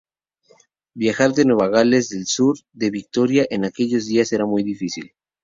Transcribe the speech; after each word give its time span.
Viajar 0.95 1.33
de 1.35 1.45
Nueva 1.45 1.67
Gales 1.67 2.09
del 2.09 2.25
Sur 2.25 2.57
de 2.73 2.89
Victoria 2.89 3.45
en 3.51 3.65
aquellos 3.65 4.07
días 4.07 4.33
era 4.33 4.47
muy 4.47 4.63
difícil. 4.63 5.13